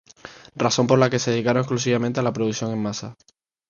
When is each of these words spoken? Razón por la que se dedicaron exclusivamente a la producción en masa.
Razón 0.55 0.87
por 0.87 0.97
la 0.97 1.11
que 1.11 1.19
se 1.19 1.29
dedicaron 1.29 1.61
exclusivamente 1.61 2.19
a 2.19 2.23
la 2.23 2.33
producción 2.33 2.71
en 2.71 2.81
masa. 2.81 3.15